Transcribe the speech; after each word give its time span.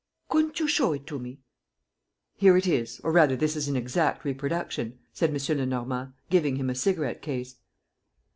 "Couldn't 0.29 0.59
you 0.59 0.67
show 0.67 0.93
it 0.93 1.05
to 1.05 1.19
me?" 1.19 1.41
"Here 2.35 2.57
it 2.57 2.65
is, 2.65 2.99
or 3.03 3.11
rather 3.11 3.35
this 3.35 3.55
is 3.55 3.67
an 3.67 3.75
exact 3.75 4.25
reproduction," 4.25 4.97
said 5.13 5.29
M. 5.29 5.57
Lenormand, 5.59 6.13
giving 6.31 6.55
him 6.55 6.71
a 6.71 6.73
cigarette 6.73 7.21
case. 7.21 7.57